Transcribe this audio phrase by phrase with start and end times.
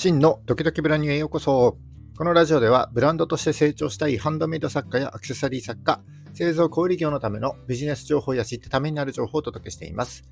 [0.00, 1.76] 真のドキドキブランニューへようこそ。
[2.16, 6.00] このラジオではブランドとして成長したいハンドメイド作家やアクセサリー作家、
[6.32, 10.22] 製造小売業のためのビジネス情報や知ってためになる情報をお届けしています。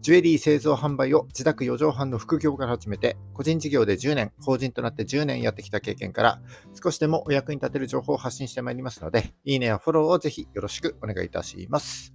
[0.00, 6.40] ジュエリー製造販売を自宅4畳半の副業から始めて、個人事業で10年、法人となって10年やってきた経験から、
[6.82, 12.14] 少しでもお役に立てる情報を発信してまいりますので、いいねやフォローをぜひよろしくお願いいたします。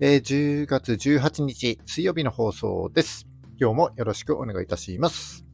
[0.00, 3.28] えー、10月18日水曜日の放送です。
[3.60, 5.47] 今日もよろしくお願いいたします。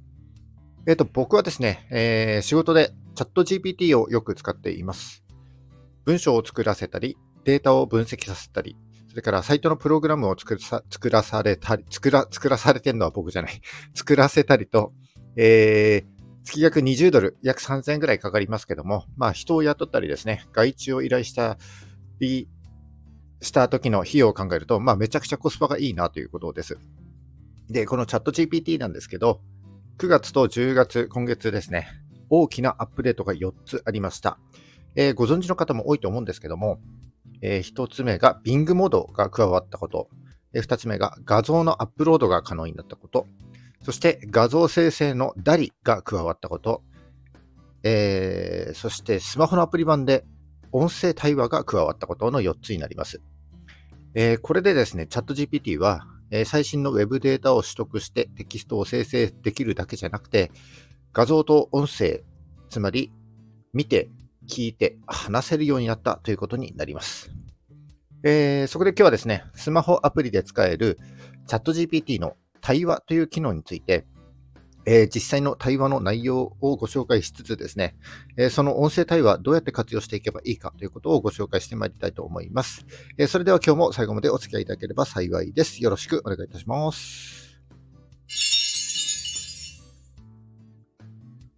[0.87, 5.25] えっ、ー、と、僕はですね、えー、仕事でチャット GPT をよく使っています。
[6.05, 8.77] 文章を作らせたり、データを分析させたり、
[9.09, 10.59] それからサイトのプログラムを作
[11.09, 13.61] らされたり、作ら、作らされてるのは僕じゃない。
[13.95, 14.93] 作らせたりと、
[15.37, 21.57] えー、月額20ドル、約3000円ぐらいかかりますけども、まあ人を雇ったりですね、外注を依頼した
[22.21, 22.49] り
[23.41, 26.79] した時の費用を考えると、まあめちゃくちゃコスパがいいなということです。
[27.71, 29.41] で、このチャット GPT なんですけど、
[29.97, 31.87] 9月と10月、今月ですね、
[32.29, 34.39] 大きなアップデートが4つありました。
[34.97, 36.81] えー、ご存知の方も多いと思うんですけども、
[37.43, 40.09] えー、1つ目が Bing モードが加わったこと、
[40.53, 43.29] えー、2つ目が画像のアップロードが可能になったこと、
[43.83, 46.83] そして画像生成の DALI が加わったこと、
[47.85, 50.25] えー、そしてスマホのアプリ版で
[50.73, 53.23] 音声対話が加わったことの4つになります。
[54.15, 60.51] えー、これでですね、チャット GPT はえ最新の Web データを取得してテキストを生成できるだけじゃなくて、
[61.13, 62.25] 画像と音声、
[62.69, 63.13] つまり
[63.73, 64.11] 見て、
[64.49, 67.31] 聞いて、話せるようになったということになります。
[68.25, 70.99] えー、そこで今日はですね、スマホアプリで使える
[71.47, 74.05] ChatGPT の対話という機能について、
[74.87, 77.97] えー、実際の対話の内容をご紹介しつつですね、
[78.37, 82.87] えー、その音声対話どうやって活用していけばいいかということをご紹介してまいりたいと思います。
[83.19, 85.83] えー、それでは今日も最後までお付き合いいただければ幸いです。
[85.83, 87.45] よろしくお願いいたします。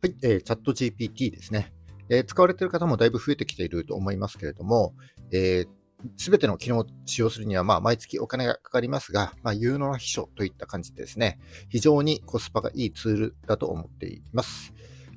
[0.02, 1.72] はい、えー、チャット GPT ですね。
[2.08, 4.94] えー、使われている方もだいぶ増えてきていると思いますけれども、
[5.32, 5.68] えー、
[6.16, 14.72] すべての機能を使用するには、まあ、毎月お金がかかりますが、まあ、有能な秘書といった感じですね、非常にコスパがいいツールだと思っています。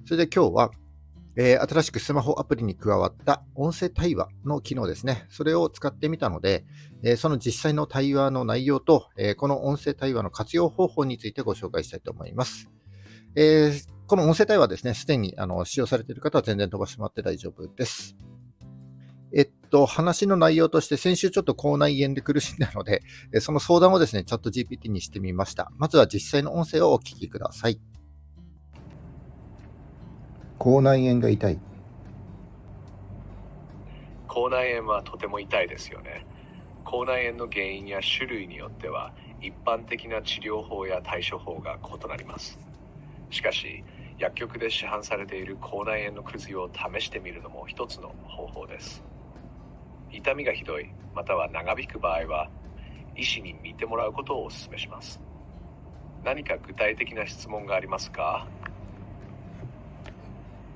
[0.06, 0.72] それで今日は、
[1.36, 5.26] えー、新しくスマホアプリに加わった音声対話の機能ですね。
[5.30, 6.66] それを使ってみたので、
[7.04, 12.70] えー、その実際の対話の内容と、えー、この音声対話の活用方法についてご紹介したいと思います。
[13.36, 13.72] え
[14.08, 18.16] この音声対話ですね、すでにあの使用されている方は全然飛ばしてもらって大丈夫です。
[19.70, 23.02] と、話の内容として先週ちょっと口内炎で苦しんだので、
[23.40, 25.72] その相談をですね、チャット GPT にしてみました。
[25.78, 27.80] まずは実際の音声をお聞きください。
[30.58, 31.60] 口内炎が痛い。
[34.28, 36.26] 口内炎はとても痛いですよね。
[36.84, 42.60] 口内炎の原因や種類によっては、一般的な治療法や対処法が異なります。
[43.30, 43.84] しかし、
[44.18, 49.04] 薬局で市販されている口内炎の薬を試してみるのも一つの方法です。
[50.12, 52.50] 痛みがひどいまたは長引く場合は
[53.16, 55.20] 医師に見てもらうことをお勧めします。
[56.24, 58.48] 何か具体的な質問がありますか？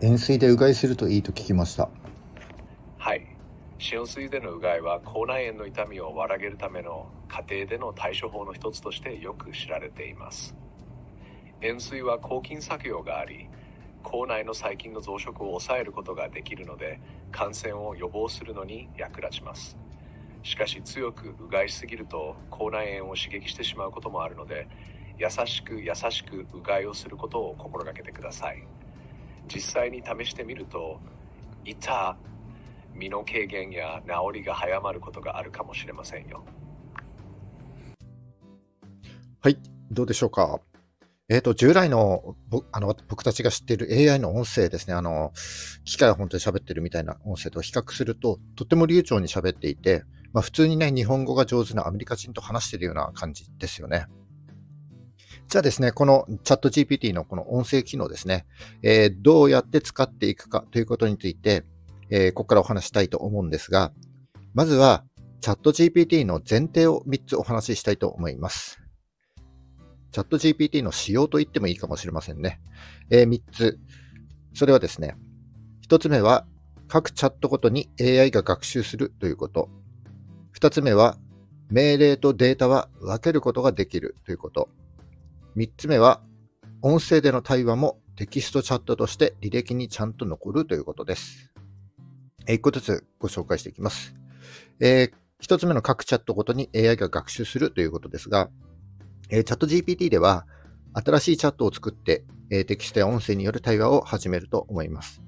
[0.02, 1.90] 塩水でうがいするといいと聞きました。
[2.98, 3.26] はい。
[3.92, 10.56] 塩水でのうがいは口内炎の痛みを和らげるための家庭での対処法の一つとしてよく知られています。
[11.62, 13.48] 塩水は抗菌作用があり
[14.04, 17.00] 口内の細菌の増殖を抑えることができるので
[17.34, 19.76] 感染を予防するのに役立ちます。
[20.44, 24.68] しかし強くうがいしすぎると口内炎を刺激してしまうこともあるので
[25.18, 28.64] 優しく優しくうがいをすることを心がけてください。
[29.54, 31.00] 実際に試してみると
[31.66, 32.16] 痛
[32.94, 36.46] 身の軽減や治りが早まることがあるかもしれませんよ。
[39.42, 39.58] はい
[39.92, 40.62] どうでしょうか？
[41.30, 42.36] えっ、ー、と、従来の
[42.72, 45.32] あの僕たちが知っている AI の音声ですね、あの、
[45.86, 50.04] 機械が本当に喋ってるみたいな音声と比較すると、とても流暢に喋っていて、
[50.34, 54.08] まあ、普通にね、日本語が上手なアメリカ人と話しているような感じですよね。
[55.48, 58.46] じゃあですね、このチャット GPT のこの音声機能ですね、
[58.81, 61.64] えー、どうやって使っていくかということについて、
[62.10, 63.94] えー、ここからお話したいと思うんですが、
[64.54, 65.06] まずは
[65.42, 68.82] チャット GPT の前提を3つお話ししたいと思います。
[70.13, 72.62] チャット GPT の仕様と言ってもいいかもしれませんね。
[73.10, 73.80] えー、3つ。
[74.54, 75.18] それはですね、
[75.89, 76.45] 1つ目は、
[76.88, 79.69] 各チャットごとに AI が学習するということ。
[80.56, 81.18] 2つ目は、
[81.71, 84.69] 命令とデータは分けることができるということ。
[85.57, 86.21] 3つ目は、
[86.83, 91.51] 音声での対話もテキストチャットとして履歴にちゃんと残るということです。
[92.45, 94.13] え1個ずつご紹介していきます。
[94.80, 98.51] えー、1つ目の各チャットごとに AI が学習するということですが、
[99.33, 100.45] えー、チャット GPT では、
[100.94, 105.24] 新しいチャットを作って、えテキストや音声による対話を始めると思います。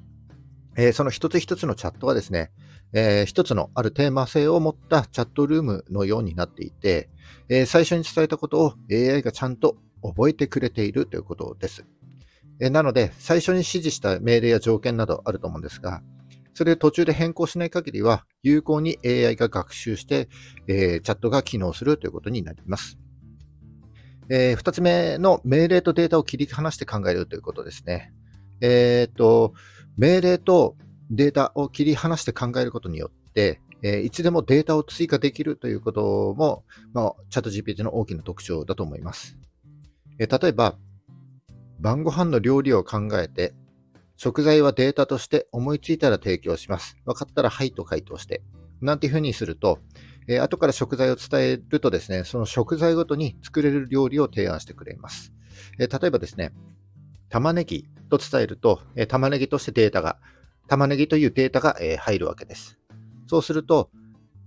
[0.77, 2.51] えその一つ一つのチャットはですね、
[2.93, 7.09] えー、一つのあるテーマ性を持ったチャットルームのようになっていて、
[7.49, 11.83] えー、最初に伝えたことを AI がちゃんと覚えてくれているということです。
[12.61, 16.03] えー、なので、最初に指示した命令や条件などあると思うんですが、
[16.53, 20.29] それを途中で変更しない限りは、有効に AI が学習して、
[20.67, 22.99] えー、チャットが機能するということになります。
[24.30, 28.13] えー、二つ目の命令とデータを切り離して考えるということですね。
[28.62, 29.54] えっ、と、
[29.98, 30.75] 命令と
[31.10, 36.63] データを切り離して考えることによって、えー、いつでもデータを追加できるということも、
[36.94, 39.38] まあ、チャット GPT の大きな特徴だと思います。
[40.18, 40.77] えー、例えば、
[41.80, 43.54] 晩ご飯の料理を考えて、
[44.18, 46.98] 食材はデータとして思いついたら提供します。
[47.06, 48.42] 分かったらはいと回答して。
[48.81, 49.80] なんていうふうにすると、
[50.27, 55.33] えー、後から食材を伝えるとですね、その食材ごとに作れる料理を提案してくれます。
[55.80, 56.51] えー、例えばですね、
[57.30, 60.18] 玉ねぎと伝えると、えー、玉ねぎとしてデータが
[60.68, 62.80] 玉ねぎというデータが、え入るわけです。
[63.27, 63.92] そうすると、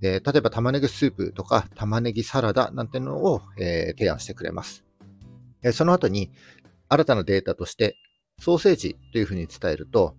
[0.03, 4.85] え例えば玉ねぎスープとか玉ねぎサラダなんてのを、え提案してくれます。
[5.63, 6.31] えその後に
[6.89, 7.97] 新たなデータとして
[8.41, 10.17] ソーセージというふうに伝えると、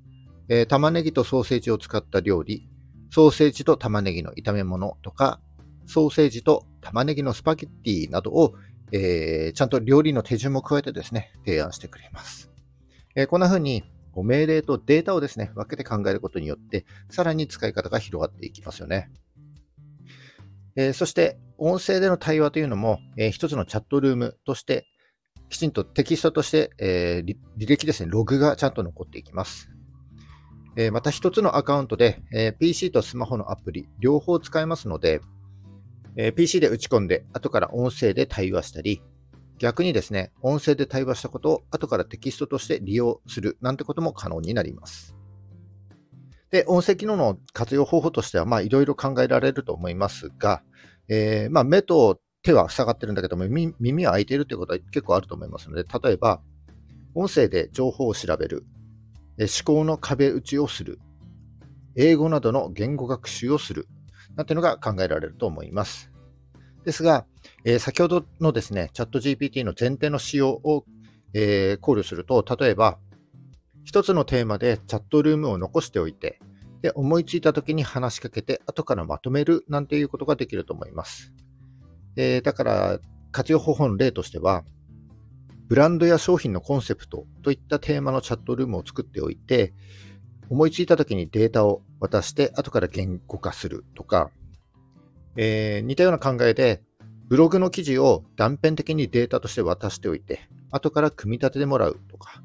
[0.48, 2.70] え玉ねぎとソーセージを使った料理、
[3.12, 5.42] ソーセージと玉ねぎの炒め物とか、
[5.90, 8.54] ソーセージと玉ねぎのスパゲッティなどを、
[8.92, 12.52] えー、ちゃんと料理の手順も加えてですね、提案してくれます。
[13.16, 13.84] えー、こんな風に
[14.16, 19.10] 命令とデータをですね、分けて考えることによって、さらに使い方が広がっていきますよね。
[20.76, 24.86] えー、そして、音声での対話というのも、えー、一つのチャットルームとして、
[25.50, 29.70] きちんとテキストとして、えー、履歴ですね、ログがちゃんと残っていきます。
[30.76, 35.20] えまた一つのアカウントで、え PC とスマホのアプリ、両方使えますので、
[36.22, 39.02] え PC で打ち込んで、後から音声で対話したり、
[39.58, 45.16] 逆にですね、音声で対話したことを後からテキストとして利用するなんてことも可能になります。
[46.52, 50.62] で、音声機能の活用方法としては、まあ、いろいろ考えられると思いますが、
[51.08, 56.42] えー、まあ、目と手は塞がってるんだけども、耳は開いているということは結構あると思いますので、例えば、
[57.16, 58.66] 音声で情報を調べる、
[59.40, 61.00] 思考の壁打ちをする、
[61.96, 63.88] 英語などの言語学習をする、
[64.40, 66.10] なんていうのが考えられると思います。
[66.86, 67.26] ですが、
[67.66, 70.86] えー、先ほどのですね、チャット GPT の前提の仕様を、
[71.34, 73.00] えー、考慮すると、例えば、
[73.84, 76.40] 一つのテーマでチャットルームを残しておいて、
[76.82, 81.34] で、思いついた時に話しかけて、後からまとめるなんていうことができると思います。
[82.16, 83.00] えー、だから、
[83.34, 84.64] 活用方法の例としては、
[85.68, 89.74] ブランドや商品のコンセプトといったテーマのチャットルームを作っておいて、
[90.50, 94.32] 思いついた時にデータを渡して、後から言語化するとか、
[95.36, 96.82] えー、似たような考えで、
[97.28, 100.42] ブログの記事を断片的にデータとして渡しておいて、
[100.72, 102.42] 後から組み立ててもらうとか、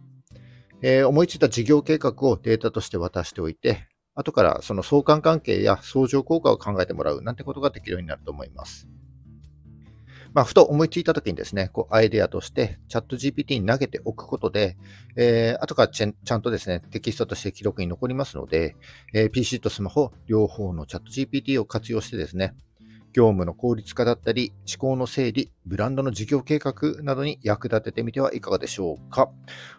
[0.82, 8.86] えー、思いついた事業計画をデータとして渡しておいて、後からその相関関係や相乗効果を考えてもらうなんてことができるようになると思います。
[10.34, 14.76] まあ、ふと思いついたときにですね、こうアイデアとしてチャット GPT に投げておくことで、
[15.16, 18.74] えー、後からちゃんとですね、テキストとして記録に残りますので、
[19.14, 22.54] えー、PC とスマホ両方のチャット GPT を活用してですね、
[23.12, 29.30] 業務の効率化だったり、思考の整理、ブランドの事業計画などに役立ててみてはいかがでしょうか。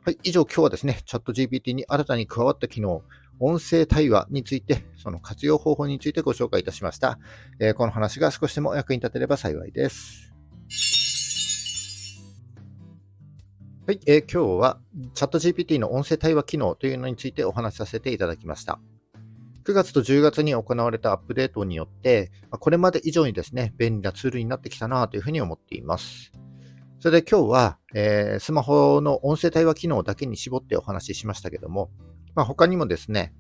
[0.06, 3.02] はい、以上今日はですね、チャット GPT に新たに加わった機能、
[3.42, 7.20] 音声対話について、その活用方法についてご紹介いたしました。
[7.60, 10.35] えー、この話が少しでも役に立てれば幸いです。
[13.88, 14.80] はい、えー、今日は
[15.14, 18.80] チャット GPT の音声対話機能というのについてお話しさせていただきました。
[19.64, 26.32] 9月と10月に行われたアップデートによって、これまで以上にですね、便利なツールになってきたなというふうに思っています。
[27.00, 31.92] それで今日は、えー、スマホの音声対話機能だけに絞ってお話ししましたけども、
[32.34, 33.36] まあ、他にもですね、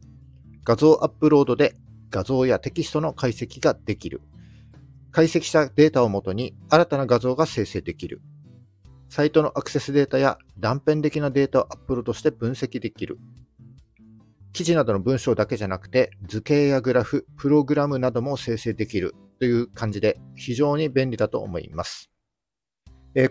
[0.63, 1.73] 画像アップロードで
[2.11, 4.21] 画像やテキストの解析ができる。
[5.11, 8.21] 解析したデータをもとに新たな画像が生成できる。
[9.09, 13.19] サイトのアクセスデータや断片的なデータをアップロードして分析できる。
[14.51, 22.09] 記事などの文章だけじゃなくて、図形やグラフ、プログラムなども生成できるという感じで非常に便利だと思います。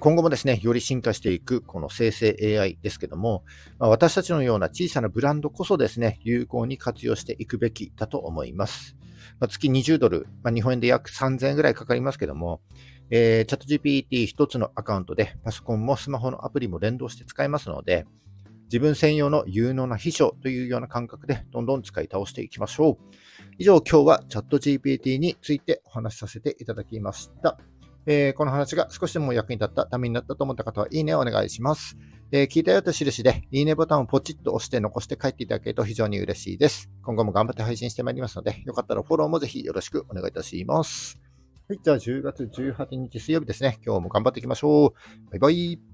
[0.00, 3.44] 今後もですね、より進化していくこの生成 AI ですけども、
[3.78, 8.96] 私たちのような小さなブランドこそですね、有効に活用していくべきだと思います。
[9.48, 12.62] 月20ドル、ま、日本円で約3000円ぐらいかかりますけども、
[13.10, 18.06] えー、チャット GPT 一つのアカウントでパソコンもスマホのアプリも連動して使えますので、
[18.64, 23.14] 自分専用の有能な秘書というような感覚でどんどん使い倒していきましょう。
[23.58, 27.58] 以上、今日はチャット GPT についてお話しさせていただきました。
[28.06, 31.96] えー、この話が少しでも役に立った、ためになったと思った方は、いいねをお願いします。
[32.32, 36.90] えー、聞いたよと印で、いいねボタンをポチッと押して残して帰っていただけると非常に嬉しいです。
[37.02, 41.23] 今後も頑張って配信してまいりますので、よかったらフォローもぜひよろしくお願いいたします。
[41.66, 43.78] はい、じゃあ10月18日水曜日ですね。
[43.86, 45.30] 今日も頑張っていきましょう。
[45.30, 45.93] バイバイ。